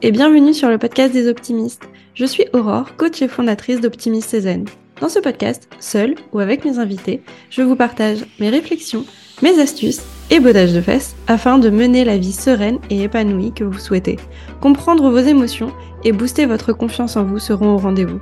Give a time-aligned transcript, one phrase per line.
[0.00, 1.88] et bienvenue sur le podcast des optimistes.
[2.14, 4.66] Je suis Aurore, coach et fondatrice d'Optimiste Cézanne.
[5.00, 9.04] Dans ce podcast, seul ou avec mes invités, je vous partage mes réflexions,
[9.42, 13.64] mes astuces et bodages de fesses afin de mener la vie sereine et épanouie que
[13.64, 14.18] vous souhaitez.
[14.60, 15.72] Comprendre vos émotions
[16.04, 18.20] et booster votre confiance en vous seront au rendez-vous.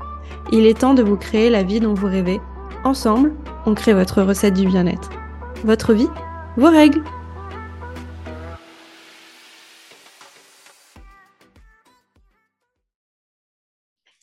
[0.52, 2.40] Il est temps de vous créer la vie dont vous rêvez.
[2.84, 3.34] Ensemble,
[3.66, 5.10] on crée votre recette du bien-être.
[5.64, 6.08] Votre vie,
[6.56, 7.02] vos règles.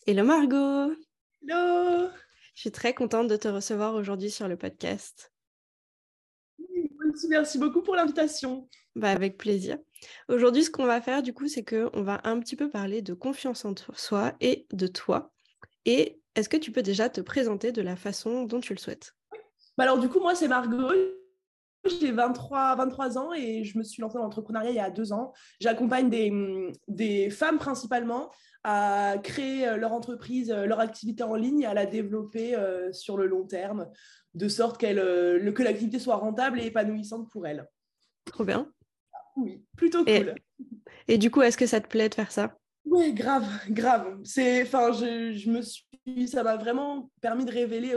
[0.05, 0.93] Hello Margot
[1.41, 2.09] Hello
[2.55, 5.31] Je suis très contente de te recevoir aujourd'hui sur le podcast.
[7.29, 8.67] Merci beaucoup pour l'invitation.
[8.97, 9.77] Bah, avec plaisir.
[10.27, 13.13] Aujourd'hui, ce qu'on va faire, du coup, c'est qu'on va un petit peu parler de
[13.13, 15.31] confiance en soi et de toi.
[15.85, 19.15] Et est-ce que tu peux déjà te présenter de la façon dont tu le souhaites?
[19.77, 20.91] Bah Alors, du coup, moi, c'est Margot.
[21.85, 25.11] J'ai 23, 23 ans et je me suis lancée dans l'entrepreneuriat il y a deux
[25.11, 25.33] ans.
[25.59, 26.31] J'accompagne des,
[26.87, 28.31] des femmes principalement
[28.63, 32.93] à créer euh, leur entreprise, euh, leur activité en ligne et à la développer euh,
[32.93, 33.89] sur le long terme,
[34.33, 34.97] de sorte qu'elle,
[35.53, 37.67] que l'activité soit rentable et épanouissante pour elles.
[38.25, 38.71] Trop bien.
[39.35, 40.35] Oui, plutôt cool.
[41.07, 42.57] Et, du coup, est-ce que ça te plaît de faire ça?
[42.85, 44.19] Oui, grave, grave.
[44.23, 47.93] C'est, enfin, je, je, me suis, ça m'a vraiment permis de révéler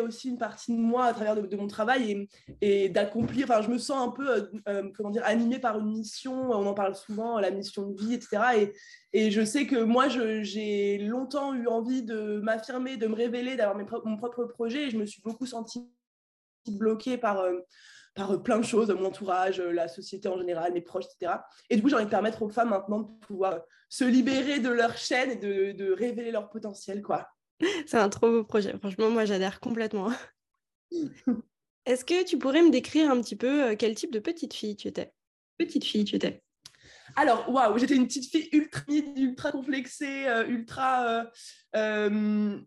[0.00, 2.28] aussi une partie de moi à travers de, mon travail
[2.60, 3.46] et, d'accomplir.
[3.48, 6.50] Enfin, je me sens un peu, euh, euh, comment dire, animée par une mission.
[6.50, 8.42] On en parle souvent, la mission de vie, etc.
[8.56, 8.72] Et,
[9.12, 13.76] et je sais que moi, j'ai longtemps eu envie de m'affirmer, de me révéler, d'avoir
[14.04, 14.84] mon propre projet.
[14.86, 15.88] Et je me suis beaucoup sentie
[16.66, 17.60] bloquée par, euh,
[18.14, 21.38] par plein de choses, mon entourage, la société en général, mes proches, etc.
[21.70, 24.70] Et du coup, j'ai envie de permettre aux femmes maintenant de pouvoir se libérer de
[24.70, 27.28] leur chaîne et de, de révéler leur potentiel, quoi.
[27.86, 28.76] C'est un trop beau projet.
[28.78, 30.10] Franchement, moi, j'adhère complètement.
[31.86, 34.76] Est-ce que tu pourrais me décrire un petit peu euh, quel type de petite fille
[34.76, 35.12] tu étais?
[35.58, 36.40] Petite fille, tu étais
[37.16, 41.26] alors, waouh, j'étais une petite fille ultra ultra complexée, euh, ultra.
[41.76, 42.58] Euh,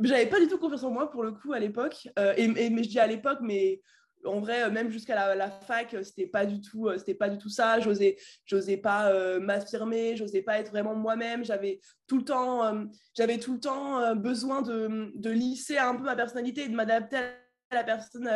[0.00, 2.08] J'avais pas du tout confiance en moi pour le coup à l'époque.
[2.36, 3.80] et, mais je dis à l'époque, mais
[4.26, 7.28] en vrai, euh, même jusqu'à la, fac, euh, c'était pas du tout, euh, c'était pas
[7.28, 7.80] du tout ça.
[7.80, 11.44] J'osais, j'osais pas m'affirmer, j'osais pas être vraiment moi-même.
[11.44, 12.86] J'avais tout le temps,
[13.16, 17.16] j'avais tout le temps besoin de, de, lisser un peu ma personnalité et de m'adapter
[17.70, 18.28] à la personne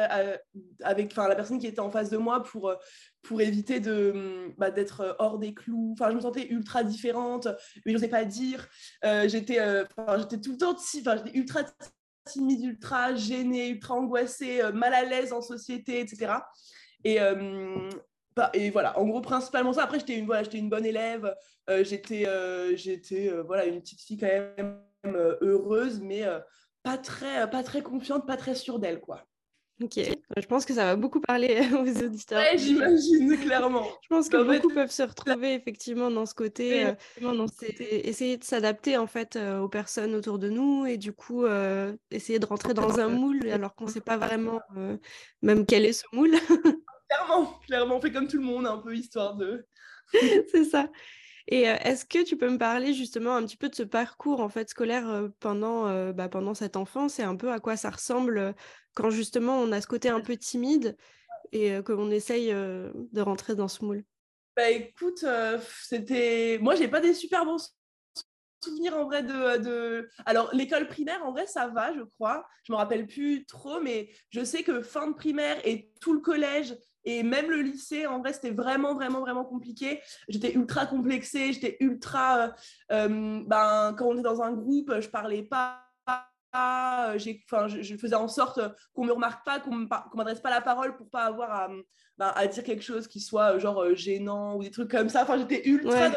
[0.81, 2.75] avec, enfin la personne qui était en face de moi pour
[3.23, 5.93] pour éviter de bah, d'être hors des clous.
[5.93, 7.47] Enfin, je me sentais ultra différente,
[7.85, 8.69] mais je n'osais pas dire.
[9.27, 9.59] j'étais,
[10.19, 11.63] j'étais tout le temps, enfin, j'étais ultra
[12.33, 16.33] timide, ultra gênée, ultra angoissée, euh, mal à l'aise en société, etc.
[17.05, 17.89] Et, euh,
[18.37, 19.85] bah, et voilà, en gros, principalement ça.
[19.85, 21.35] Après, j'étais une, voilà, une bonne élève,
[21.69, 22.27] euh, j'étais
[22.77, 24.81] j'étais voilà, une petite fille quand même
[25.41, 26.25] heureuse, mais
[26.83, 29.27] pas, très, pas très confiante, pas très sûre d'elle, quoi.
[29.83, 29.99] Ok,
[30.37, 32.39] je pense que ça va beaucoup parler aux auditeurs.
[32.39, 33.87] Ouais, j'imagine, clairement.
[34.03, 36.93] je pense que beaucoup peuvent se retrouver effectivement dans ce côté, euh,
[37.23, 37.47] dans
[37.81, 41.97] essayer de s'adapter en fait euh, aux personnes autour de nous et du coup euh,
[42.11, 44.61] essayer de rentrer dans un moule alors qu'on ne sait pas vraiment
[45.41, 46.33] même quel est ce moule.
[47.09, 49.67] clairement, clairement, on fait comme tout le monde, un peu histoire de.
[50.53, 50.91] C'est ça.
[51.49, 54.49] Et est-ce que tu peux me parler justement un petit peu de ce parcours en
[54.49, 58.55] fait scolaire pendant, bah, pendant cette enfance et un peu à quoi ça ressemble
[58.95, 60.97] quand justement on a ce côté un peu timide
[61.53, 64.05] et qu'on essaye de rentrer dans ce moule
[64.57, 65.25] Bah écoute,
[65.83, 66.59] c'était.
[66.61, 67.75] Moi, j'ai pas des super bons
[68.63, 69.59] souvenirs en vrai de.
[69.59, 70.09] de...
[70.27, 72.47] Alors, l'école primaire, en vrai, ça va, je crois.
[72.65, 76.21] Je me rappelle plus trop, mais je sais que fin de primaire et tout le
[76.21, 80.01] collège et même le lycée, en vrai, c'était vraiment, vraiment, vraiment compliqué.
[80.29, 82.55] J'étais ultra complexée, j'étais ultra.
[82.89, 85.90] ben, quand on est dans un groupe, je parlais pas
[86.55, 88.61] euh, enfin, je, je, faisais en sorte
[88.93, 91.69] qu'on me remarque pas, qu'on m'adresse pas la parole pour pas avoir à,
[92.19, 95.09] bah, à, dire quelque chose qui soit euh, genre euh, gênant ou des trucs comme
[95.09, 95.23] ça.
[95.23, 96.11] Enfin, j'étais ultra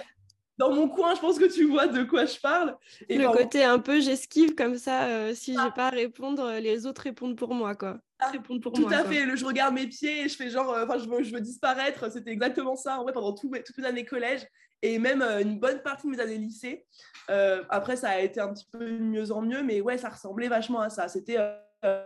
[0.58, 1.14] dans, mon coin.
[1.14, 2.76] Je pense que tu vois de quoi je parle.
[3.10, 5.34] Et le côté un peu j'esquive comme ça.
[5.36, 8.00] si j'ai pas à répondre, les autres répondent pour moi, quoi.
[8.20, 9.36] Ah, pour tout à fait.
[9.36, 12.12] je regarde mes pieds et je fais genre, enfin, je, veux, je veux disparaître.
[12.12, 14.48] C'était exactement ça en vrai pendant tout, toutes mes années collège
[14.84, 16.86] et même une bonne partie de mes années lycée.
[17.30, 20.50] Euh, après, ça a été un petit peu mieux en mieux, mais ouais, ça ressemblait
[20.50, 21.08] vachement à ça.
[21.08, 21.38] C'était.
[21.86, 22.06] Euh,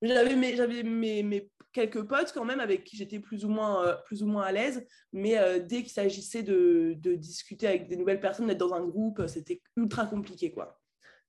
[0.00, 3.94] j'avais mes, j'avais mes, quelques potes quand même avec qui j'étais plus ou moins, euh,
[4.06, 8.20] plus ou moins à l'aise, mais dès qu'il s'agissait de, de, discuter avec des nouvelles
[8.20, 10.77] personnes, d'être dans un groupe, c'était ultra compliqué, quoi.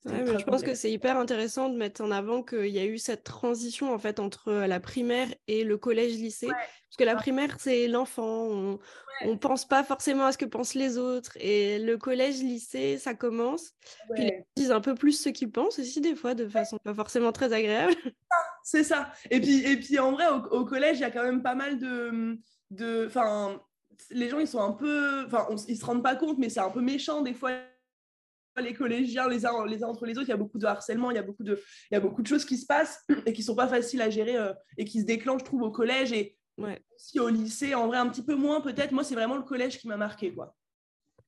[0.05, 3.23] Je pense que c'est hyper intéressant de mettre en avant qu'il y a eu cette
[3.23, 6.47] transition en fait entre la primaire et le collège-lycée.
[6.47, 8.47] Parce que la primaire, c'est l'enfant.
[8.47, 8.79] On,
[9.21, 11.37] on pense pas forcément à ce que pensent les autres.
[11.39, 13.73] Et le collège, lycée, ça commence.
[14.15, 16.93] Puis ils disent un peu plus ce qu'ils pensent aussi, des fois, de façon pas
[16.93, 17.93] forcément très agréable.
[18.63, 19.11] C'est ça.
[19.29, 21.79] Et puis, et puis en vrai, au, collège, il y a quand même pas mal
[21.79, 22.37] de.
[22.71, 23.09] de
[24.11, 25.25] les gens, ils sont un peu.
[25.25, 27.51] Enfin, ils se rendent pas compte, mais c'est un peu méchant des fois.
[28.61, 31.11] Les collégiens, les uns, les uns entre les autres, il y a beaucoup de harcèlement,
[31.11, 31.61] il y a beaucoup de,
[31.91, 34.09] il y a beaucoup de choses qui se passent et qui sont pas faciles à
[34.09, 36.81] gérer euh, et qui se déclenchent, je trouve, au collège et ouais.
[36.95, 37.75] aussi au lycée.
[37.75, 38.91] En vrai, un petit peu moins peut-être.
[38.91, 40.55] Moi, c'est vraiment le collège qui m'a marqué, quoi.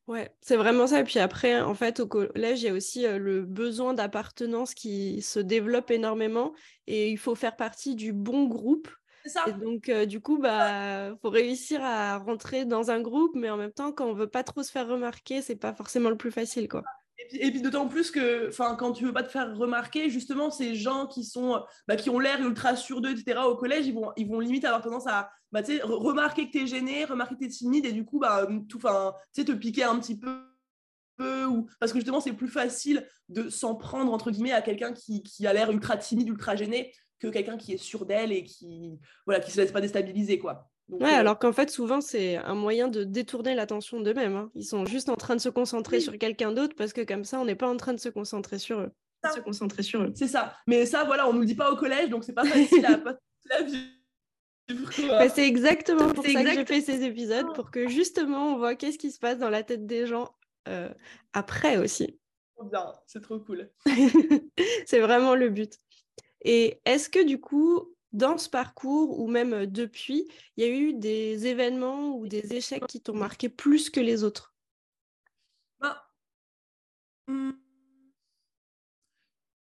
[0.07, 0.99] Ouais, c'est vraiment ça.
[0.99, 4.73] Et puis après, en fait, au collège, il y a aussi euh, le besoin d'appartenance
[4.73, 6.53] qui se développe énormément
[6.87, 8.89] et il faut faire partie du bon groupe
[9.29, 9.45] ça.
[9.47, 13.57] Et donc, euh, du coup, bah, faut réussir à rentrer dans un groupe, mais en
[13.57, 16.31] même temps, quand on veut pas trop se faire remarquer, c'est pas forcément le plus
[16.31, 16.83] facile, quoi.
[17.33, 21.07] Et puis, d'autant plus que, quand tu veux pas te faire remarquer, justement, ces gens
[21.07, 23.41] qui sont, bah, qui ont l'air ultra sur d'eux, etc.
[23.45, 26.67] Au collège, ils vont, ils vont limite avoir tendance à, bah, remarquer que tu es
[26.67, 29.51] gêné, remarquer que tu es timide, et du coup, bah, tout, enfin, tu sais, te
[29.51, 30.51] piquer un petit peu
[31.79, 35.45] parce que justement c'est plus facile de s'en prendre entre guillemets à quelqu'un qui, qui
[35.47, 39.39] a l'air ultra timide, ultra gêné que quelqu'un qui est sûr d'elle et qui voilà
[39.39, 40.69] qui se laisse pas déstabiliser quoi.
[40.91, 44.35] Ouais, euh, alors qu'en fait souvent c'est un moyen de détourner l'attention d'eux-mêmes.
[44.35, 44.51] Hein.
[44.55, 47.39] Ils sont juste en train de se concentrer sur quelqu'un d'autre parce que comme ça
[47.39, 48.91] on n'est pas en train de se concentrer sur eux.
[49.33, 50.11] Se concentrer sur eux.
[50.15, 50.53] C'est ça.
[50.67, 52.99] Mais ça voilà on nous le dit pas au collège donc c'est pas facile à
[53.49, 54.01] la vie.
[55.07, 58.75] Bah, c'est exactement pour ça que j'ai fait ces épisodes, pour que justement on voit
[58.75, 60.33] qu'est-ce qui se passe dans la tête des gens
[60.67, 60.89] euh,
[61.33, 62.19] après aussi.
[62.71, 63.69] Bien, c'est trop cool.
[64.85, 65.77] c'est vraiment le but.
[66.43, 70.27] Et est-ce que du coup, dans ce parcours ou même euh, depuis,
[70.57, 74.23] il y a eu des événements ou des échecs qui t'ont marqué plus que les
[74.23, 74.53] autres?
[75.79, 76.03] Bah,
[77.27, 77.51] hmm,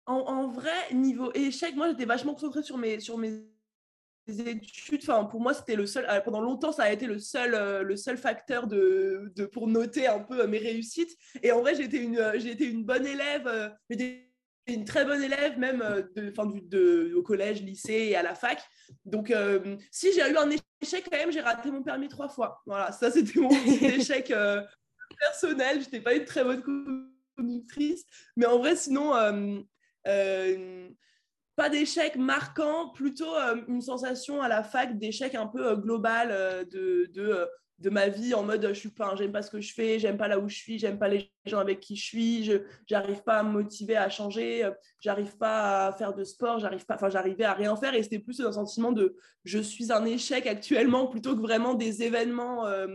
[0.07, 3.43] en, vrai, niveau échec, moi j'étais vachement concentrée sur mes, sur mes
[4.29, 5.01] études.
[5.03, 6.07] Enfin, pour moi, c'était le seul.
[6.09, 9.67] Euh, pendant longtemps, ça a été le seul, euh, le seul facteur de, de, pour
[9.67, 11.17] noter un peu mes réussites.
[11.43, 12.21] Et en vrai, j'étais une,
[12.61, 13.75] une bonne élève
[14.67, 18.35] une très bonne élève, même euh, de, fin, de, au collège, lycée et à la
[18.35, 18.63] fac.
[19.05, 20.51] Donc, euh, si j'ai eu un
[20.81, 22.63] échec, quand même, j'ai raté mon permis trois fois.
[22.67, 24.63] Voilà, ça, c'était mon petit échec euh,
[25.19, 25.81] personnel.
[25.81, 26.63] Je n'étais pas une très bonne
[27.37, 28.05] conductrice.
[28.37, 29.13] Mais en vrai, sinon,
[31.57, 33.33] pas d'échec marquant, plutôt
[33.69, 37.49] une sensation à la fac d'échec un peu global de, de
[37.79, 40.17] de ma vie en mode je suis pas j'aime pas ce que je fais j'aime
[40.17, 43.23] pas là où je suis j'aime pas les gens avec qui je suis je j'arrive
[43.23, 44.69] pas à me motiver à changer
[45.01, 48.21] j'arrive pas à faire de sport j'arrive pas enfin j'arrivais à rien faire et c'était
[48.21, 52.87] plus un sentiment de je suis un échec actuellement plutôt que vraiment des événements euh,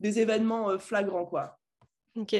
[0.00, 1.58] des événements euh, flagrants quoi.
[2.14, 2.34] Ok.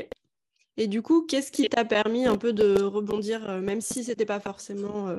[0.76, 4.24] Et du coup qu'est-ce qui t'a permis un peu de rebondir euh, même si c'était
[4.24, 5.12] pas forcément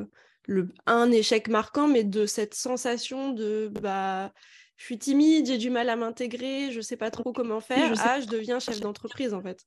[0.45, 4.31] le un échec marquant mais de cette sensation de bah
[4.79, 7.93] je suis timide, j'ai du mal à m'intégrer, je sais pas trop comment faire.
[7.93, 9.59] Je ah, je deviens chef d'entreprise en fait.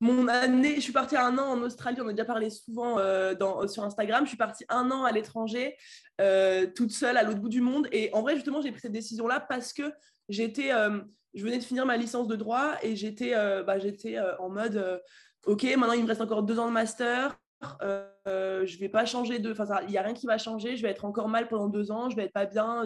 [0.00, 3.34] Mon année, je suis partie un an en Australie, on a déjà parlé souvent euh,
[3.34, 4.24] dans, sur Instagram.
[4.24, 5.76] Je suis partie un an à l'étranger,
[6.20, 7.88] euh, toute seule à l'autre bout du monde.
[7.92, 9.92] Et en vrai, justement, j'ai pris cette décision-là parce que
[10.28, 11.00] j'étais, euh,
[11.32, 13.30] je venais de finir ma licence de droit et j'étais,
[13.62, 15.00] bah, j'étais en mode,
[15.46, 17.38] ok, maintenant il me reste encore deux ans de master.
[18.26, 19.52] Euh, je vais pas changer de.
[19.52, 20.76] Enfin, il n'y a rien qui va changer.
[20.76, 22.10] Je vais être encore mal pendant deux ans.
[22.10, 22.84] Je vais être pas bien.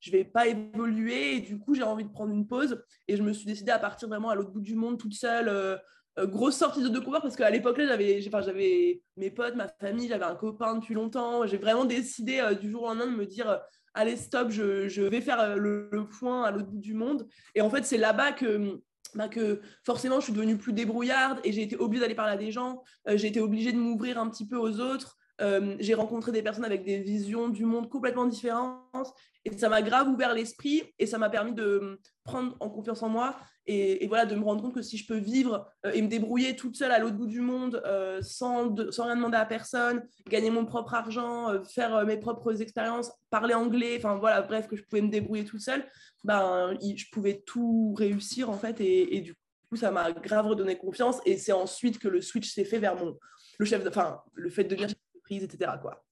[0.00, 1.36] Je vais pas évoluer.
[1.36, 2.82] Et du coup, j'ai envie de prendre une pause.
[3.06, 5.48] Et je me suis décidée à partir vraiment à l'autre bout du monde toute seule.
[5.48, 5.76] Euh,
[6.18, 10.24] euh, grosse sortie de découverte parce qu'à l'époque là j'avais mes potes ma famille j'avais
[10.24, 13.60] un copain depuis longtemps j'ai vraiment décidé du jour au lendemain de me dire
[13.94, 15.88] allez stop je, vais faire le,
[16.18, 18.80] point à l'autre bout du monde et en fait c'est là-bas que
[19.14, 22.36] bah, que forcément je suis devenue plus débrouillarde et j'ai été obligée d'aller parler à
[22.36, 25.94] des gens, euh, j'ai été obligée de m'ouvrir un petit peu aux autres, euh, j'ai
[25.94, 29.14] rencontré des personnes avec des visions du monde complètement différentes
[29.44, 33.08] et ça m'a grave ouvert l'esprit et ça m'a permis de prendre en confiance en
[33.08, 36.08] moi et, voilà de me rendre compte que si je peux vivre euh, et me
[36.08, 37.82] débrouiller toute seule à l'autre bout du monde
[38.22, 43.54] sans, sans rien demander à personne, gagner mon propre argent, faire mes propres expériences, parler
[43.54, 45.86] anglais, enfin voilà, bref, que je pouvais me débrouiller toute seule,
[46.24, 49.34] ben, je pouvais tout réussir en fait et, du
[49.68, 52.96] coup ça m'a grave redonné confiance et c'est ensuite que le switch s'est fait vers
[52.96, 53.18] mon
[53.58, 54.88] le chef enfin le fait de devenir
[55.36, 56.04] etc quoi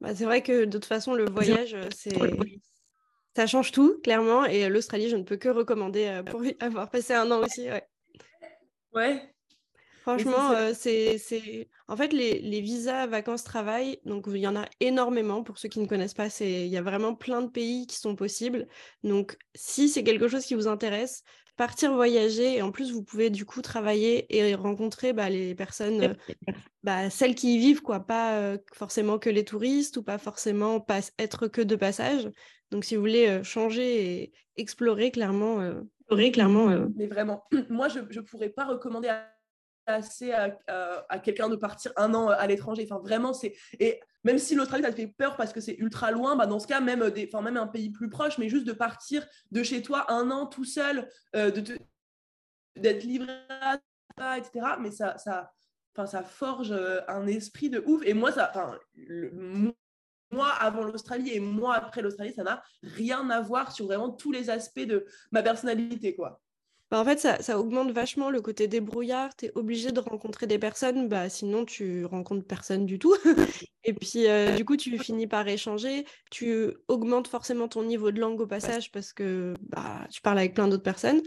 [0.00, 2.16] bah, c'est vrai que de toute façon le voyage c'est
[3.36, 7.14] ça change tout clairement et l'Australie je ne peux que recommander euh, pour avoir passé
[7.14, 7.86] un an aussi ouais
[8.94, 9.34] ouais
[10.02, 15.58] Franchement, euh, c'est, en fait les, visas vacances-travail, donc il y en a énormément pour
[15.58, 16.28] ceux qui ne connaissent pas.
[16.40, 18.66] il y a vraiment plein de pays qui sont possibles.
[19.04, 21.22] Donc si c'est quelque chose qui vous intéresse,
[21.60, 26.02] partir voyager et en plus vous pouvez du coup travailler et rencontrer bah, les personnes,
[26.02, 26.14] euh,
[26.82, 30.82] bah, celles qui y vivent quoi, pas euh, forcément que les touristes ou pas forcément
[31.18, 32.30] être que de passage.
[32.70, 35.60] Donc si vous voulez changer et explorer clairement,
[36.00, 36.88] explorer clairement.
[36.96, 39.30] Mais vraiment, moi je ne pourrais pas recommander à
[39.90, 42.86] à, quelqu'un de partir un an à l'étranger.
[42.90, 43.54] Enfin, vraiment, c'est.
[43.78, 46.58] Et même si l'Australie, ça te fait peur parce que c'est ultra loin, bah, dans
[46.58, 47.28] ce cas, même, des...
[47.32, 50.46] enfin, même un pays plus proche, mais juste de partir de chez toi un an
[50.46, 51.78] tout seul, euh, de
[52.76, 53.78] d'être livré à
[54.16, 54.66] ça, etc.
[54.80, 55.52] Mais ça, ça,
[55.94, 58.02] enfin, ça forge euh, un esprit de ouf.
[58.04, 58.78] Et moi, ça, enfin,
[60.30, 64.32] moi avant l'Australie et moi après l'Australie, ça n'a rien à voir sur vraiment tous
[64.32, 66.40] les aspects de ma personnalité, quoi.
[66.90, 69.34] Bah, en fait, ça, augmente vachement le côté débrouillard.
[69.36, 73.14] Tu es obligé de rencontrer des personnes, bah, sinon tu rencontres personne du tout.
[73.84, 76.04] et puis, euh, du coup, tu finis par échanger.
[76.30, 80.54] Tu augmentes forcément ton niveau de langue au passage parce que bah, tu parles avec
[80.54, 81.22] plein d'autres personnes.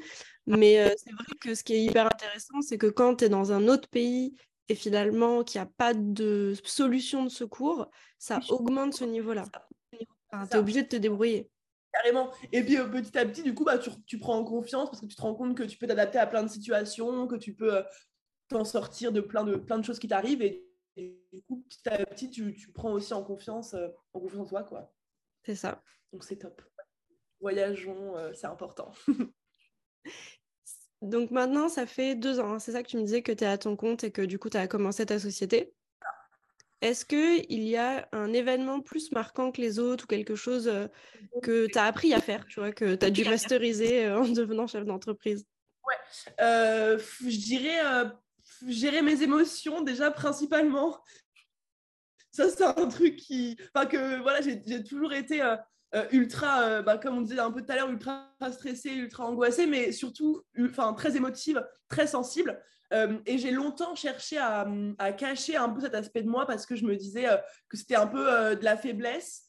[0.47, 3.29] Mais euh, c'est vrai que ce qui est hyper intéressant, c'est que quand tu es
[3.29, 4.35] dans un autre pays
[4.67, 7.89] et finalement qu'il n'y a pas de solution de secours,
[8.19, 9.45] ça augmente ce niveau-là.
[9.93, 10.05] tu
[10.51, 11.49] es obligé de te débrouiller.
[11.93, 12.31] Carrément.
[12.51, 15.05] Et puis euh, petit à petit, du coup, bah, tu, prends en confiance parce que
[15.05, 17.75] tu te rends compte que tu peux t'adapter à plein de situations, que tu peux
[17.75, 17.83] euh,
[18.47, 20.41] t'en sortir de plein de, plein de choses qui t'arrivent.
[20.41, 24.49] Et, du coup, petit à petit, tu, prends aussi en confiance, euh, en confiance en
[24.49, 24.63] toi.
[24.63, 24.93] quoi.
[25.43, 25.83] C'est ça.
[26.11, 26.61] Donc c'est top.
[27.39, 28.91] Voyageons, c'est important.
[31.01, 32.59] Donc maintenant, ça fait deux ans, hein.
[32.59, 34.39] c'est ça que tu me disais que tu es à ton compte et que du
[34.39, 35.73] coup, tu as commencé ta société?
[36.83, 40.89] Est-ce qu'il y a un événement plus marquant que les autres ou quelque chose euh,
[41.41, 44.27] que tu as appris à faire, tu vois, que tu as dû masteriser euh, en
[44.27, 45.45] devenant chef d'entreprise?
[45.87, 45.95] Ouais,
[46.41, 47.79] euh, je dirais
[48.67, 51.01] gérer mes émotions déjà principalement.
[52.31, 53.55] Ça, c'est un truc qui.
[53.73, 55.41] Enfin, que voilà, j'ai toujours été
[56.11, 59.93] ultra, bah, comme on disait un peu tout à l'heure, ultra stressée, ultra angoissée, mais
[59.93, 62.61] surtout enfin, très émotive, très sensible.
[62.91, 64.65] Euh, et j'ai longtemps cherché à,
[65.17, 67.37] cacher un peu cet aspect de moi parce que je me disais euh,
[67.69, 69.43] que c'était un peu euh, de la faiblesse.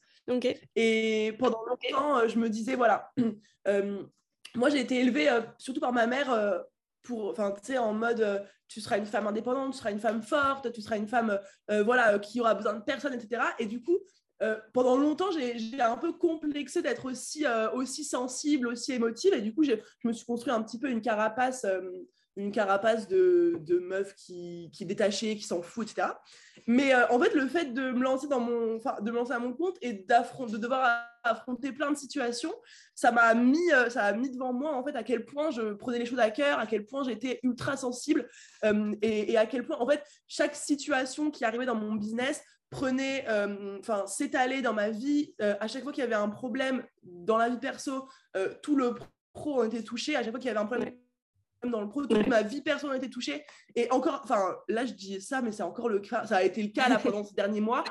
[0.75, 3.11] Et pendant longtemps, je me disais, voilà,
[4.55, 6.63] moi j'ai été élevée surtout par ma mère
[7.03, 10.23] pour, enfin, tu sais, en mode, tu seras une femme indépendante, tu seras une femme
[10.23, 11.39] forte, tu seras une femme,
[11.69, 13.43] voilà, qui aura besoin de personne, etc.
[13.59, 13.99] Et du coup,
[14.73, 19.35] pendant longtemps, j'ai un peu complexé d'être aussi, aussi sensible, aussi émotive.
[19.35, 19.75] Et du coup, je
[20.05, 21.67] me suis construit un petit peu une carapace
[22.37, 26.09] une carapace de, de meuf qui, qui est détachée, qui s'en fout, etc.
[26.67, 29.39] Mais euh, en fait, le fait de me lancer dans mon, de me lancer à
[29.39, 32.53] mon compte et de devoir affronter plein de situations,
[32.93, 35.73] ça m'a mis, euh, ça a mis devant moi en fait à quel point je
[35.73, 38.27] prenais les choses à cœur, à quel point j'étais ultra sensible
[38.63, 43.25] euh, et, à quel point en fait chaque situation qui arrivait dans mon business prenait,
[43.79, 45.33] enfin s'étalait dans ma vie.
[45.39, 48.09] à chaque fois qu'il y avait un problème dans la vie perso,
[48.61, 48.95] tout le
[49.31, 50.15] pro en était touché.
[50.15, 50.93] À chaque fois qu'il y avait un problème
[51.71, 53.45] dans le pro, toute ma vie personnelle a été touchée.
[53.75, 56.61] Et encore, enfin, là, je dis ça, mais c'est encore le cas, ça a été
[56.61, 57.83] le cas là pendant ces derniers mois.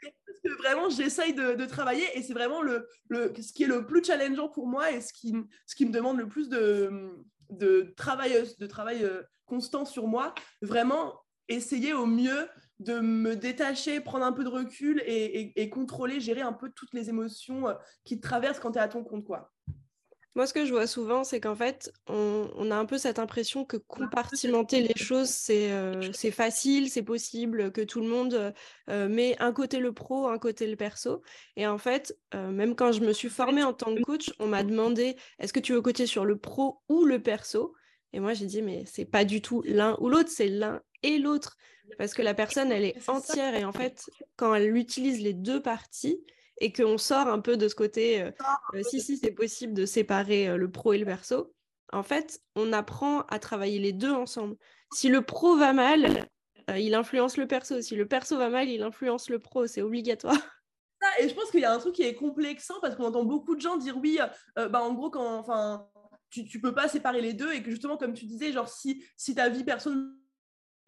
[0.00, 3.86] Parce que vraiment, j'essaye de, travailler et c'est vraiment le, le, ce qui est le
[3.86, 5.34] plus challengeant pour moi et ce qui,
[5.66, 7.10] ce qui me demande le plus de,
[7.50, 10.34] de travail, de travail euh, constant sur moi.
[10.62, 16.20] Vraiment, essayer au mieux de me détacher, prendre un peu de recul et, et contrôler,
[16.20, 19.02] gérer un peu toutes les émotions euh, qui te traversent quand tu es à ton
[19.02, 19.24] compte.
[19.24, 19.52] quoi.
[20.34, 23.64] Moi, ce que je vois souvent, c'est qu'en fait, on, a un peu cette impression
[23.64, 28.54] que compartimenter les choses, c'est euh, facile, c'est possible, que tout le monde
[28.88, 31.22] euh, met un côté le pro, un côté le perso.
[31.56, 34.46] Et en fait, euh, même quand je me suis formée en tant que coach, on
[34.46, 37.74] m'a demandé est-ce que tu veux coacher sur le pro ou le perso?
[38.12, 41.18] Et moi, j'ai dit mais c'est pas du tout l'un ou l'autre, c'est l'un et
[41.18, 41.56] l'autre.
[41.96, 43.54] Parce que la personne, elle est entière.
[43.54, 46.22] Et en fait, quand elle utilise les deux parties,
[46.60, 48.30] et qu'on sort un peu de ce côté, euh,
[48.74, 51.54] euh, si, si, c'est possible de séparer euh, le pro et le perso.
[51.92, 54.56] En fait, on apprend à travailler les deux ensemble.
[54.92, 56.26] Si le pro va mal,
[56.76, 57.80] il influence le perso.
[57.80, 59.66] Si le perso va mal, il influence le pro.
[59.66, 60.36] C'est obligatoire.
[61.20, 63.54] Et je pense qu'il y a un truc qui est complexant parce qu'on entend beaucoup
[63.54, 64.18] de gens dire oui,
[64.56, 65.88] bah en gros, quand, enfin,
[66.28, 69.02] tu, tu peux pas séparer les deux et que justement, comme tu disais, genre si,
[69.16, 70.14] si ta vie personne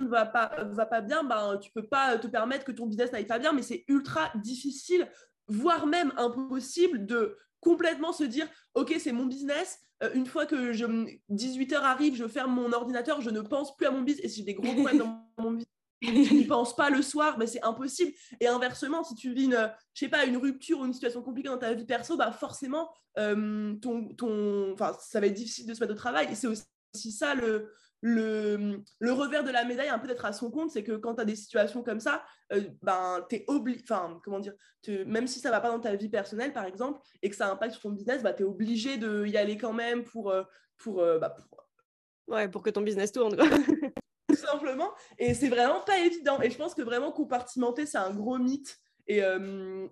[0.00, 3.12] ne va pas, va pas bien, ben, tu peux pas te permettre que ton business
[3.12, 5.08] n'aille pas bien, mais c'est ultra difficile
[5.50, 10.73] voire même impossible de complètement se dire ok c'est mon business euh, une fois que
[10.73, 10.87] je
[11.28, 14.28] 18 heures arrive je ferme mon ordinateur je ne pense plus à mon business et
[14.28, 15.66] si j'ai des gros problèmes dans mon business.
[16.02, 18.12] Je n'y pense pas le soir mais c'est impossible.
[18.40, 21.50] Et inversement si tu vis une je sais pas une rupture ou une situation compliquée
[21.50, 22.88] dans ta vie perso bah forcément
[23.19, 26.28] euh, ton ça va être difficile de se mettre au travail.
[26.30, 27.71] Et c'est aussi ça le
[28.02, 31.16] le, le, revers de la médaille, un peu d'être à son compte, c'est que quand
[31.16, 34.54] tu as des situations comme ça, euh, ben, tu es obligé, enfin, comment dire,
[35.07, 37.73] même si ça va pas dans ta vie personnelle, par exemple, et que ça impacte
[37.73, 40.30] sur ton business, bah, tu es obligé d'y aller quand même pour.
[40.30, 40.42] Euh,
[40.78, 41.66] pour, euh, bah, pour...
[42.28, 43.37] Ouais, pour que ton business tourne.
[44.28, 44.92] Tout simplement.
[45.19, 46.40] Et c'est vraiment pas évident.
[46.40, 48.78] Et je pense que vraiment compartimenter, c'est un gros mythe.
[49.07, 49.23] Et,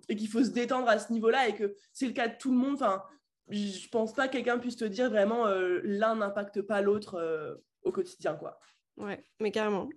[0.07, 2.51] et qu'il faut se détendre à ce niveau-là et que c'est le cas de tout
[2.51, 2.75] le monde.
[2.75, 3.03] Enfin,
[3.49, 5.45] je pense pas que quelqu'un puisse te dire vraiment
[5.83, 8.59] l'un n'impacte pas l'autre au quotidien, quoi.
[8.97, 9.89] Ouais, mais carrément.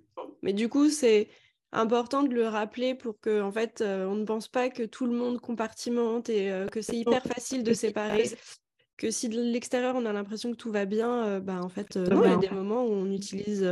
[0.42, 1.28] Mais du coup, c'est
[1.72, 5.06] important de le rappeler pour que, en fait, euh, on ne pense pas que tout
[5.06, 8.24] le monde compartimente et euh, que c'est hyper facile de séparer.
[8.98, 11.96] Que si de l'extérieur on a l'impression que tout va bien, euh, bah en fait,
[11.96, 13.66] non, il y a des moments où on utilise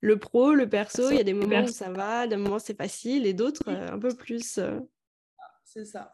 [0.00, 2.76] le pro, le perso, il y a des moments où ça va, des moments c'est
[2.76, 4.58] facile et d'autres un peu plus.
[5.62, 6.12] C'est ça.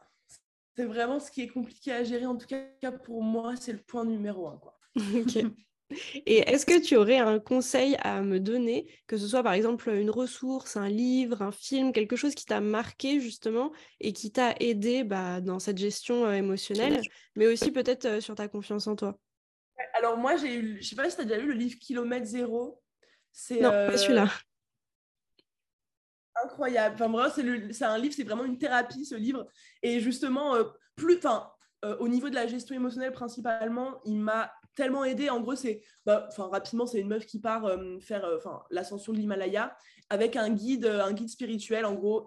[0.77, 3.79] C'est vraiment ce qui est compliqué à gérer, en tout cas pour moi, c'est le
[3.79, 4.59] point numéro un.
[4.59, 4.79] Quoi.
[4.97, 5.47] ok.
[6.27, 9.91] Et est-ce que tu aurais un conseil à me donner, que ce soit par exemple
[9.91, 14.55] une ressource, un livre, un film, quelque chose qui t'a marqué justement et qui t'a
[14.61, 17.03] aidé bah, dans cette gestion euh, émotionnelle,
[17.37, 19.19] mais aussi peut-être euh, sur ta confiance en toi?
[19.95, 22.27] Alors moi, j'ai eu, je sais pas si tu as déjà lu le livre Kilomètre
[22.27, 22.81] Zéro.
[23.33, 24.25] C'est, non, pas celui-là.
[24.25, 25.45] Euh,
[26.45, 26.95] incroyable.
[26.95, 29.47] Enfin, vraiment, c'est, un livre, c'est vraiment une thérapie, ce livre.
[29.83, 30.55] Et justement,
[30.97, 31.51] plus, enfin,
[32.01, 35.31] au niveau de la gestion émotionnelle principalement, il m'a tellement aidé.
[35.31, 38.39] En gros, c'est, bah, rapidement, c'est une meuf qui part euh, faire euh,
[38.71, 39.77] l'ascension de l'Himalaya
[40.11, 42.27] avec un guide, euh, un guide spirituel, en gros.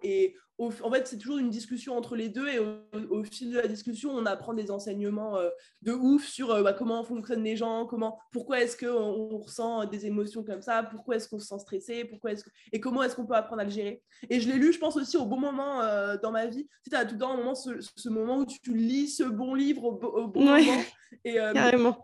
[0.60, 2.48] En fait, c'est toujours une discussion entre les deux.
[2.48, 5.38] Et au, fil de la discussion, on apprend des enseignements
[5.82, 10.06] de ouf sur bah, comment fonctionnent les gens, comment, pourquoi est-ce qu'on on ressent des
[10.06, 13.26] émotions comme ça, pourquoi est-ce qu'on se sent stressé, pourquoi est-ce et comment est-ce qu'on
[13.26, 14.02] peut apprendre à le gérer.
[14.30, 15.82] Et je l'ai lu, je pense aussi au bon moment
[16.22, 16.68] dans ma vie.
[16.90, 19.84] Tu as tout le temps un moment, ce, moment où tu lis ce bon livre
[19.84, 20.82] au, bon moment.
[21.24, 22.02] Et, Carrément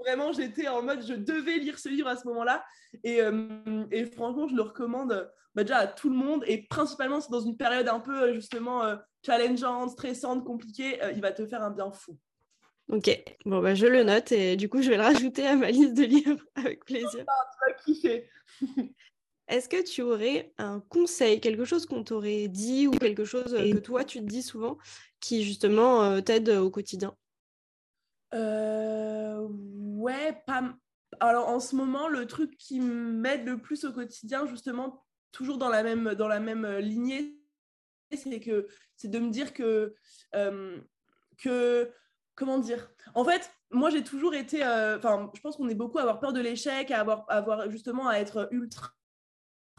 [0.00, 2.64] vraiment, j'étais en mode, je devais lire ce livre à ce moment-là.
[3.04, 6.44] Et, euh, et franchement, je le recommande bah, déjà à tout le monde.
[6.46, 11.20] Et principalement, c'est dans une période un peu euh, justement euh, challengeante, stressante, compliquée, il
[11.20, 12.16] va te faire un bien fou.
[12.88, 13.08] Ok,
[13.44, 15.94] bon, bah, je le note et du coup, je vais le rajouter à ma liste
[15.94, 17.24] de livres avec plaisir.
[17.26, 18.28] Ah, tu vas kiffer.
[19.48, 23.78] Est-ce que tu aurais un conseil, quelque chose qu'on t'aurait dit ou quelque chose que
[23.78, 24.78] toi tu te dis souvent
[25.18, 27.16] qui justement t'aide au quotidien?
[28.34, 30.74] Euh, ouais, pas.
[31.18, 35.68] Alors en ce moment, le truc qui m'aide le plus au quotidien, justement, toujours dans
[35.68, 37.36] la même, dans même lignée,
[38.16, 39.94] c'est que c'est de me dire que,
[40.34, 40.80] euh,
[42.34, 42.90] comment dire?
[43.14, 46.20] En fait, moi j'ai toujours été, euh, enfin, je pense qu'on est beaucoup à avoir
[46.20, 48.92] peur de l'échec, à avoir, avoir justement à être ultra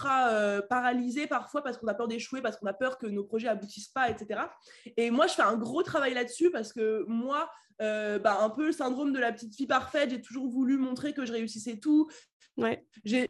[0.07, 3.47] euh, paralysé parfois parce qu'on a peur d'échouer, parce qu'on a peur que nos projets
[3.47, 4.41] aboutissent pas, etc.
[4.97, 7.49] Et moi, je fais un gros travail là-dessus parce que moi,
[7.81, 11.13] euh, bah, un peu le syndrome de la petite fille parfaite, j'ai toujours voulu montrer
[11.13, 12.09] que je réussissais tout.
[12.57, 12.85] Ouais.
[13.03, 13.29] J'ai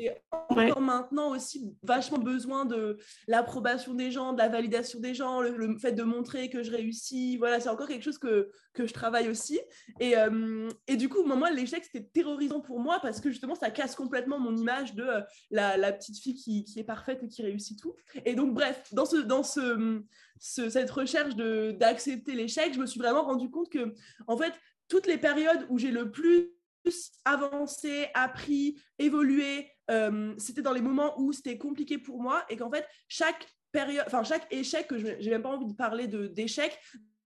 [0.00, 5.40] j'ai encore maintenant aussi vachement besoin de l'approbation des gens, de la validation des gens,
[5.40, 7.36] le, fait de montrer que je réussis.
[7.36, 9.60] Voilà, c'est encore quelque chose que, que je travaille aussi.
[10.00, 13.70] Et, euh, et du coup, moi, l'échec, c'était terrorisant pour moi parce que justement, ça
[13.70, 17.28] casse complètement mon image de euh, la, la, petite fille qui, qui, est parfaite et
[17.28, 17.94] qui réussit tout.
[18.24, 20.02] Et donc, bref, dans, ce, dans ce,
[20.38, 23.94] cette recherche d'accepter l'échec, je me suis vraiment rendu compte que,
[24.26, 24.54] en fait,
[24.88, 26.50] toutes les périodes où j'ai le plus
[27.24, 29.70] avancé, appris, évolué.
[29.90, 34.04] Euh, c'était dans les moments où c'était compliqué pour moi et qu'en fait, chaque période,
[34.06, 36.78] enfin, chaque échec, que je n'ai même pas envie de parler d'échec,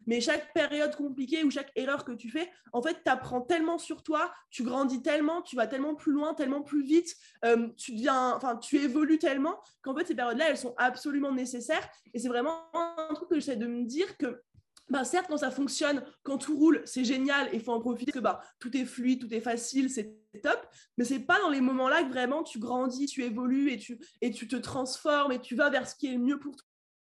[0.07, 3.79] mais chaque période compliquée ou chaque erreur que tu fais, en fait, tu apprends tellement
[3.79, 7.93] sur toi, tu grandis tellement, tu vas tellement plus loin, tellement plus vite, euh, tu
[7.93, 11.89] deviens, enfin, tu évolues tellement qu'en fait, ces périodes-là, elles sont absolument nécessaires.
[12.13, 14.43] Et c'est vraiment un truc que j'essaie de me dire que
[14.91, 18.13] bah, certes, quand ça fonctionne, quand tout roule, c'est génial et il faut en profiter
[18.13, 20.67] que bah, tout est fluide, tout est facile, c'est top.
[20.97, 24.31] Mais c'est pas dans les moments-là que vraiment tu grandis, tu évolues et tu, et
[24.31, 26.57] tu te transformes et tu vas vers ce qui est mieux pour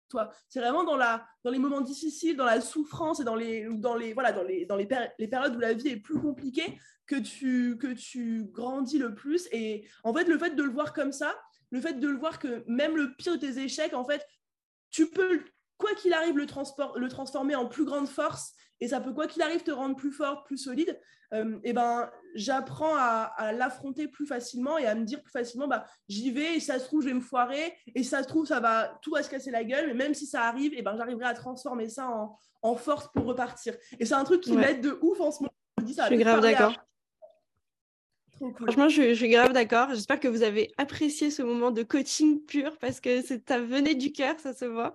[0.09, 0.31] toi.
[0.49, 3.97] C'est vraiment dans, la, dans les moments difficiles, dans la souffrance et dans les, dans
[3.97, 7.17] les, voilà, dans les, dans les, les périodes où la vie est plus compliquée que
[7.17, 9.49] tu, que tu grandis le plus.
[9.53, 11.35] Et en fait, le fait de le voir comme ça,
[11.71, 14.25] le fait de le voir que même le pire de tes échecs, en fait,
[14.91, 15.43] tu peux
[15.79, 19.27] quoi qu'il arrive, le, transport, le transformer en plus grande force et ça peut, quoi
[19.27, 21.01] qu'il arrive, te rendre plus forte, plus solide,
[21.33, 25.85] euh, et ben, j'apprends à, l'affronter plus facilement et à me dire plus facilement, bah,
[26.09, 28.61] j'y vais et ça se trouve, je vais me foirer et ça se trouve, ça
[28.61, 31.25] va, tout va se casser la gueule, mais même si ça arrive, et ben, j'arriverai
[31.25, 32.09] à transformer ça
[32.63, 33.75] en, force pour repartir.
[34.01, 35.55] Et c'est un truc qui m'aide de ouf en ce moment.
[35.87, 36.75] Je, ça suis grave d'accord.
[38.57, 39.91] Franchement, je, suis grave d'accord.
[39.95, 44.13] J'espère que vous avez apprécié ce moment de coaching pur parce que ça venait du
[44.13, 44.93] cœur, ça se voit.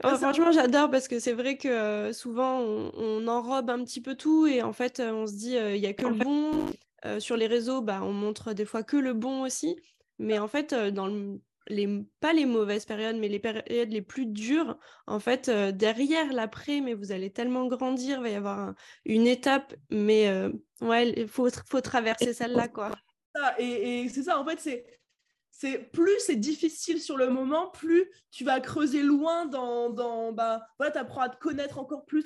[0.00, 4.46] Franchement, j'adore parce que c'est vrai que euh, souvent on, enrobe un petit peu tout
[4.46, 6.66] et en fait euh, on se dit euh, il n'y a que le bon.
[7.18, 9.76] sur les réseaux, bah, on montre des fois que le bon aussi.
[10.18, 11.08] Mais en fait, dans
[11.66, 11.88] les,
[12.20, 16.94] pas les mauvaises périodes, mais les périodes les plus dures, en fait, derrière l'après, mais
[16.94, 18.74] vous allez tellement grandir, il va y avoir
[19.04, 20.32] une étape, mais
[20.80, 22.92] ouais, il faut, faut traverser celle-là, quoi.
[23.58, 24.86] Et, et c'est ça, en fait, c'est
[25.56, 30.66] c'est plus c'est difficile sur le moment, plus tu vas creuser loin dans, dans bah,
[30.78, 32.24] voilà, tu apprends à te connaître encore plus,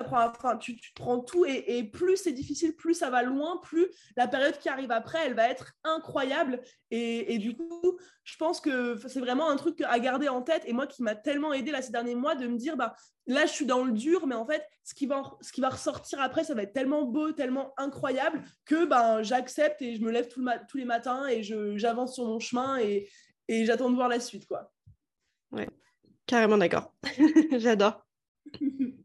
[0.00, 4.28] enfin, tu, tu prends tout et, plus c'est difficile, plus ça va loin, plus la
[4.28, 6.60] période qui arrive après, elle va être incroyable.
[6.90, 10.62] Et, du coup, je pense que c'est vraiment un truc à garder en tête.
[10.66, 12.94] Et moi, qui m'a tellement aidé là, ces derniers mois, de me dire, bah,
[13.26, 15.70] là, je suis dans le dur, mais en fait, ce qui va, ce qui va
[15.70, 20.10] ressortir après, ça va être tellement beau, tellement incroyable que ben, j'accepte et je me
[20.10, 23.08] lève tout tous les matins et j'avance sur mon chemin et,
[23.48, 24.46] et j'attends de voir la suite.
[24.46, 24.72] quoi.
[25.52, 25.68] Ouais,
[26.26, 26.94] carrément d'accord.
[27.58, 28.04] J'adore.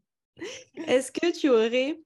[0.86, 2.00] Est-ce que tu aurais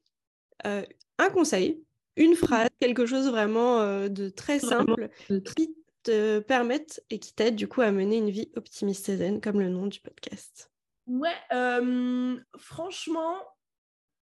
[0.67, 0.83] euh,
[1.19, 1.83] un conseil,
[2.17, 5.11] une phrase, quelque chose vraiment euh, de très simple
[5.57, 9.41] qui te permette et qui t'aide du coup à mener une vie optimiste et zen,
[9.41, 10.71] comme le nom du podcast?
[11.07, 13.37] Ouais, euh, franchement,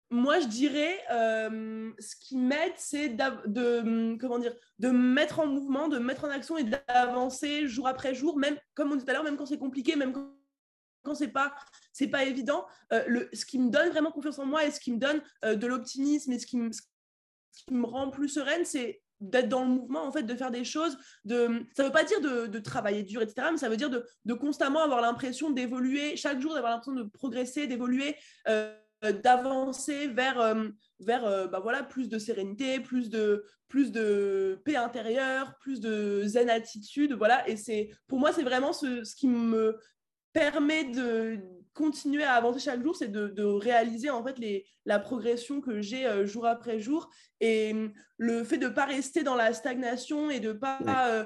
[0.10, 6.00] moi je dirais ce qui m'aide, c'est de, comment dire, de mettre en mouvement, de
[6.00, 9.24] mettre en action et d'avancer jour après jour, même comme on dit tout à l'heure,
[9.24, 10.39] même quand c'est compliqué, même quand
[11.04, 11.54] quand c'est pas
[11.94, 14.80] c'est pas évident euh, le, ce qui me donne vraiment confiance en moi et ce
[14.80, 18.66] qui me donne euh, de l'optimisme et ce qui, me, qui me rend plus sereine
[18.66, 22.06] c'est d'être dans le mouvement en fait de faire des choses de ça veut pas
[22.06, 26.16] dire de, travailler dur etc mais ça veut dire de, de constamment avoir l'impression d'évoluer
[26.16, 28.16] chaque jour d'avoir l'impression de progresser d'évoluer
[28.48, 28.74] euh,
[29.24, 30.56] d'avancer vers
[31.00, 36.50] vers bah voilà plus de sérénité plus de plus de paix intérieure plus de zen
[36.50, 39.78] attitude voilà et pour moi c'est vraiment ce qui me
[40.40, 41.40] permet de
[41.74, 46.06] continuer à avancer chaque jour, c'est de, réaliser en fait les, la progression que j'ai
[46.06, 47.10] euh, jour après jour.
[47.42, 51.26] Et hum, le fait de ne pas rester dans la stagnation et de pas euh,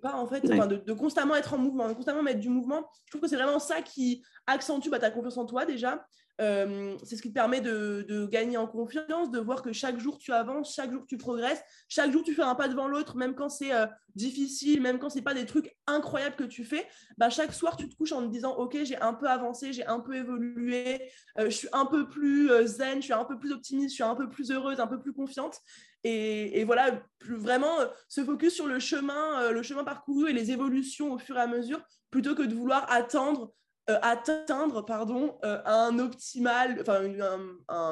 [0.00, 2.88] pas en fait de, constamment être en mouvement, de constamment mettre du mouvement.
[3.06, 6.06] Je trouve que c'est vraiment ça qui accentue bah, ta confiance en toi déjà
[6.40, 10.18] euh, c'est ce qui te permet de, gagner en confiance, de voir que chaque jour
[10.18, 13.34] tu avances, chaque jour tu progresses, chaque jour tu fais un pas devant l'autre, même
[13.34, 16.86] quand c'est euh, difficile, même quand c'est pas des trucs incroyables que tu fais.
[17.18, 19.86] Bah, chaque soir tu te couches en te disant ok j'ai un peu avancé, j'ai
[19.86, 21.02] un peu évolué,
[21.38, 24.02] euh, je suis un peu plus zen, je suis un peu plus optimiste, je suis
[24.02, 25.58] un peu plus heureuse, un peu plus confiante.
[26.06, 27.78] Et, voilà, plus vraiment
[28.10, 31.46] se focus sur le chemin, le chemin parcouru et les évolutions au fur et à
[31.46, 33.54] mesure, plutôt que de vouloir attendre
[33.90, 37.22] euh, atteindre pardon, euh, un optimal, enfin une,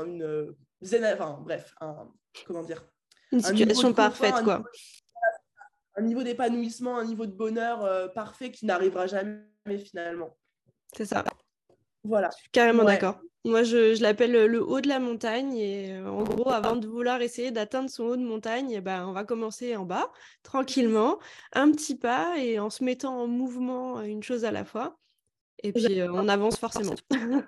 [0.07, 0.57] une euh,
[1.13, 2.09] enfin bref, un,
[2.47, 2.83] comment dire
[3.31, 4.63] Une situation parfaite, quoi.
[5.97, 9.45] un niveau d'épanouissement, un niveau de bonheur parfait qui n'arrivera jamais
[9.85, 10.35] finalement.
[10.97, 11.25] C'est ça.
[12.05, 12.31] Voilà.
[12.31, 13.21] Je suis carrément d'accord.
[13.45, 15.57] Moi, je, je l'appelle le haut de la montagne.
[15.57, 19.13] Et en gros, avant de vouloir essayer d'atteindre son haut de montagne, eh ben, on
[19.13, 20.11] va commencer en bas,
[20.43, 21.19] tranquillement,
[21.53, 24.97] un petit pas, et en se mettant en mouvement une chose à la fois.
[25.63, 26.95] Et puis, euh, on avance forcément.
[27.11, 27.47] Carrément,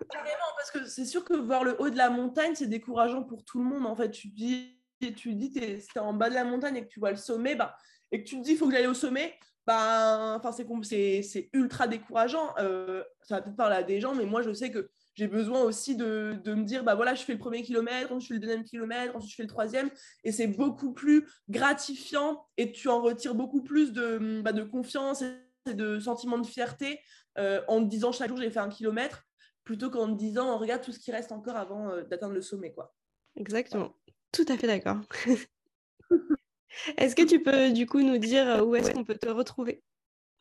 [0.56, 3.58] parce que c'est sûr que voir le haut de la montagne, c'est décourageant pour tout
[3.58, 3.86] le monde.
[3.86, 4.78] En fait, tu dis,
[5.16, 7.54] tu dis, es, es en bas de la montagne et que tu vois le sommet,
[7.54, 7.76] bah,
[8.12, 9.34] et que tu te dis, il faut que j'aille au sommet.
[9.66, 12.54] Bah, enfin, c'est ultra décourageant.
[12.58, 15.62] Euh, ça va peut-être parler à des gens, mais moi, je sais que j'ai besoin
[15.62, 18.34] aussi de, de, me dire, bah voilà, je fais le premier kilomètre, ensuite je fais
[18.34, 19.90] le deuxième kilomètre, ensuite je fais le troisième,
[20.24, 25.22] et c'est beaucoup plus gratifiant et tu en retires beaucoup plus de, bah, de confiance
[25.22, 27.00] et de sentiment de fierté
[27.38, 29.24] euh, en te disant chaque jour j'ai fait un kilomètre,
[29.64, 32.72] plutôt qu'en te disant regarde tout ce qui reste encore avant euh, d'atteindre le sommet.
[32.72, 32.94] quoi.
[33.36, 33.94] Exactement,
[34.32, 35.00] tout à fait d'accord.
[36.96, 39.82] est-ce que tu peux du coup nous dire euh, où est-ce qu'on peut te retrouver?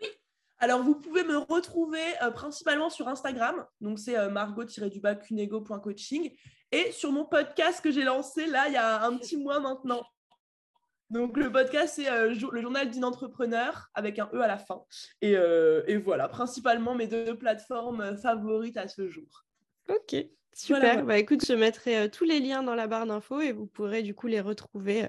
[0.01, 0.09] Oui,
[0.59, 2.03] alors vous pouvez me retrouver
[2.35, 6.35] principalement sur Instagram, donc c'est margot-du-bas cunego.coaching,
[6.71, 10.03] et sur mon podcast que j'ai lancé là il y a un petit mois maintenant.
[11.13, 14.83] Donc le podcast, c'est euh, le journal d'une entrepreneur avec un E à la fin.
[15.21, 19.45] Et, euh, voilà, principalement mes deux plateformes favorites à ce jour.
[19.89, 20.15] Ok,
[20.55, 21.05] super.
[21.05, 24.01] Bah, écoute, je mettrai euh, tous les liens dans la barre d'infos et vous pourrez
[24.01, 25.07] du coup les retrouver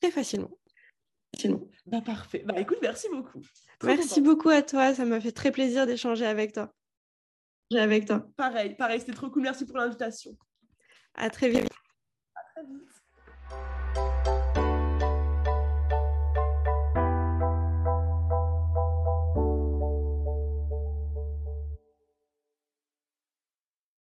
[0.00, 0.50] très facilement.
[1.38, 2.42] Sinon, bah parfait.
[2.44, 3.40] Bah écoute, merci beaucoup.
[3.84, 4.94] merci beaucoup à toi.
[4.94, 6.72] Ça m'a fait très plaisir d'échanger avec toi.
[7.72, 8.26] Avec toi.
[8.36, 9.42] Pareil, pareil, c'était trop cool.
[9.42, 10.36] Merci pour l'invitation.
[11.14, 11.68] À très vite.
[12.34, 13.85] À très vite.